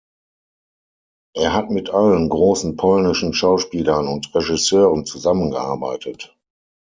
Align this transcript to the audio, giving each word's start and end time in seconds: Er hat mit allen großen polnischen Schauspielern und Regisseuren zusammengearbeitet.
Er 1.35 1.53
hat 1.53 1.69
mit 1.69 1.91
allen 1.91 2.27
großen 2.27 2.75
polnischen 2.75 3.35
Schauspielern 3.35 4.07
und 4.07 4.33
Regisseuren 4.33 5.05
zusammengearbeitet. 5.05 6.35